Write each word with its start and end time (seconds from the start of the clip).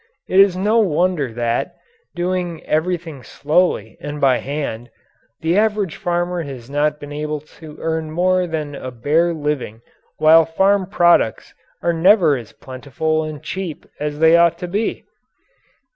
It 0.27 0.39
is 0.39 0.57
no 0.57 0.79
wonder 0.79 1.31
that, 1.31 1.75
doing 2.15 2.65
everything 2.65 3.21
slowly 3.21 3.99
and 4.01 4.19
by 4.19 4.37
hand, 4.37 4.89
the 5.41 5.55
average 5.55 5.95
farmer 5.95 6.41
has 6.41 6.71
not 6.71 6.99
been 6.99 7.11
able 7.11 7.39
to 7.61 7.77
earn 7.79 8.09
more 8.09 8.47
than 8.47 8.73
a 8.73 8.89
bare 8.89 9.31
living 9.31 9.81
while 10.17 10.43
farm 10.43 10.89
products 10.89 11.53
are 11.83 11.93
never 11.93 12.35
as 12.35 12.51
plentiful 12.51 13.23
and 13.23 13.43
cheap 13.43 13.85
as 13.99 14.17
they 14.17 14.35
ought 14.35 14.57
to 14.57 14.67
be. 14.67 15.03